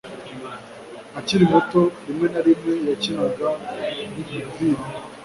Akiri 1.19 1.43
muto 1.53 1.81
rimwe 2.05 2.27
na 2.33 2.41
rimwe 2.45 2.71
yakinaga 2.89 3.47
umupira 4.01 4.81